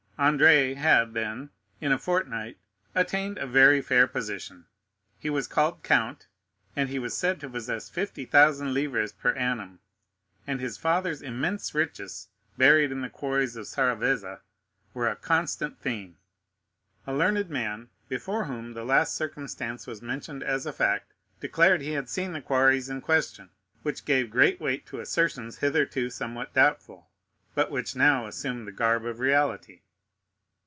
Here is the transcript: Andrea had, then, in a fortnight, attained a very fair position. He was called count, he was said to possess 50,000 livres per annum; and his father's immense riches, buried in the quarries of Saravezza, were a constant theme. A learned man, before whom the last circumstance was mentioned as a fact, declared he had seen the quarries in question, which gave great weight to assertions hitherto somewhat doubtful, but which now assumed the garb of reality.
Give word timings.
Andrea 0.23 0.75
had, 0.75 1.15
then, 1.15 1.49
in 1.79 1.91
a 1.91 1.97
fortnight, 1.97 2.59
attained 2.93 3.39
a 3.39 3.47
very 3.47 3.81
fair 3.81 4.05
position. 4.05 4.67
He 5.17 5.31
was 5.31 5.47
called 5.47 5.81
count, 5.81 6.27
he 6.75 6.99
was 6.99 7.17
said 7.17 7.39
to 7.39 7.49
possess 7.49 7.89
50,000 7.89 8.71
livres 8.71 9.13
per 9.13 9.31
annum; 9.31 9.79
and 10.45 10.59
his 10.61 10.77
father's 10.77 11.23
immense 11.23 11.73
riches, 11.73 12.27
buried 12.55 12.91
in 12.91 13.01
the 13.01 13.09
quarries 13.09 13.55
of 13.55 13.65
Saravezza, 13.65 14.41
were 14.93 15.07
a 15.07 15.15
constant 15.15 15.79
theme. 15.79 16.17
A 17.07 17.13
learned 17.15 17.49
man, 17.49 17.89
before 18.07 18.43
whom 18.43 18.73
the 18.75 18.85
last 18.85 19.15
circumstance 19.15 19.87
was 19.87 20.03
mentioned 20.03 20.43
as 20.43 20.67
a 20.67 20.71
fact, 20.73 21.15
declared 21.39 21.81
he 21.81 21.93
had 21.93 22.09
seen 22.09 22.33
the 22.33 22.41
quarries 22.43 22.89
in 22.89 23.01
question, 23.01 23.49
which 23.81 24.05
gave 24.05 24.29
great 24.29 24.61
weight 24.61 24.85
to 24.85 24.99
assertions 24.99 25.57
hitherto 25.57 26.11
somewhat 26.11 26.53
doubtful, 26.53 27.09
but 27.55 27.71
which 27.71 27.95
now 27.95 28.27
assumed 28.27 28.67
the 28.67 28.71
garb 28.71 29.03
of 29.03 29.17
reality. 29.17 29.81